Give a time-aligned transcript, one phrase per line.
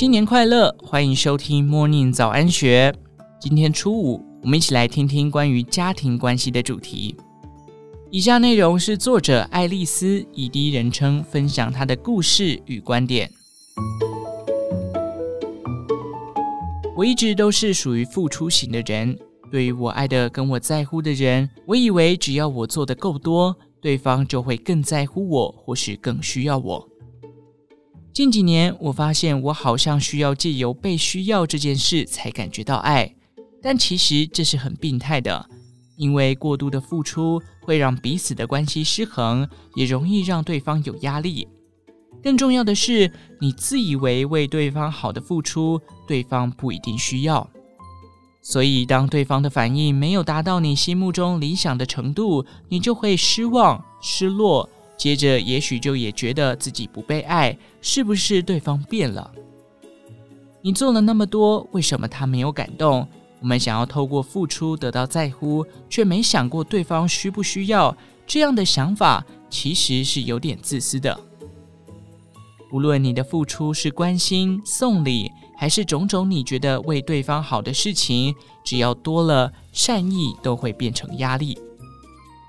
[0.00, 0.74] 新年快乐！
[0.82, 2.90] 欢迎收听 Morning 早安学。
[3.38, 7.14] 今天初五，我们一起来听听关于家庭关系的主题。
[8.10, 13.30] 以下内容是作者爱丽丝以第一人称分享她的故事与观点。
[16.96, 19.14] 我一直都是属于付出型的人，
[19.52, 26.89] 对于我爱的跟我在乎的人，我以为只要我做的够多，对方就会更在乎我，或是更需要我。
[28.12, 33.14] 近几年，我发现我好像需要借由被需要这件事才感觉到爱，
[33.62, 35.48] 但其实这是很病态的，
[35.96, 41.46] 因为过度的付出会让彼此的关系失衡，也容易让对方有压力。
[42.22, 43.10] 更重要的是，
[43.40, 47.48] 你自以为为对方好的付出，对方不一定需要。
[48.42, 54.68] 所以，当对方的反应没有达到你心目中理想的程度，你就会失望、失落，
[55.00, 59.30] 接着也许就也觉得自己不被爱，是不是对方变了？
[60.60, 63.08] 你做了那么多，为什么他没有感动？
[63.40, 71.18] 我们想要透过付出得到在乎，却没想过对方需不需要，这样的想法其实是有点自私的。
[72.70, 81.58] 无论你的付出是关心、送礼，还是种种你觉得为对方好的事情，只要多了，善意都会变成压力。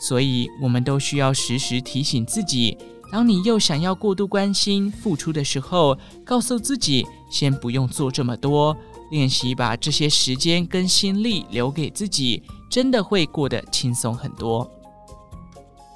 [0.00, 2.76] 所以，我们都需要时时提醒自己：
[3.10, 8.76] 当你又想要过度关心、付出的时候，告诉自己先不用做这么多，
[9.10, 14.70] 练习把这些时间跟心力留给自己，真的会过得轻松很多。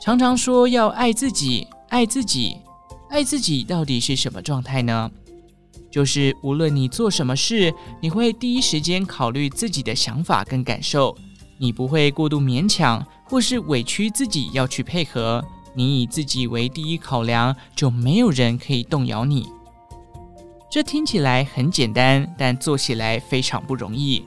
[0.00, 2.56] 常常说要爱自己，爱自己。
[3.10, 5.10] 爱自己到底是什么状态呢？
[5.90, 11.16] 就是无论你做什么事，你会第一时间考虑自己的想法跟感受，
[11.58, 15.42] 你不会过度勉强或是委屈自己要去配合。
[15.72, 19.48] 你以自己为第一考量，就没有人可以动摇你。
[20.68, 24.24] 这听起来很简单，但做起来非常不容易。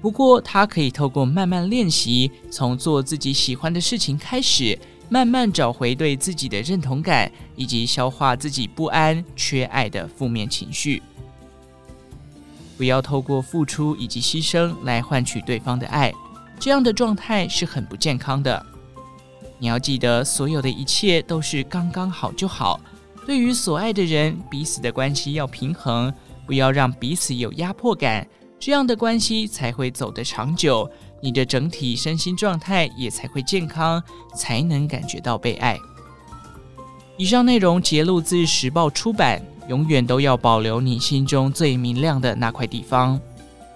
[0.00, 4.76] 不过，它可以透过慢慢练习，从做自己喜欢的事情开始。
[5.08, 11.00] 慢慢找回对自己的认同感，以及消化自己不安、缺爱的负面情绪。
[12.76, 16.12] 不要透过付出以及牺牲来换取对方的爱，
[16.58, 18.64] 这样的状态是很不健康的。
[19.58, 22.80] 你要记得，所有的一切都是刚刚好就好。
[23.26, 26.12] 对于所爱的人，彼此的关系要平衡，
[26.46, 28.26] 不要让彼此有压迫感，
[28.58, 30.88] 这样的关系才会走得长久。
[31.22, 34.02] 你的整体身心状态也才会健康，
[34.34, 35.78] 才能感觉到被爱。
[37.16, 43.18] 以上内容节录自时报出版，永远都要保留你心中最明亮的那块地方。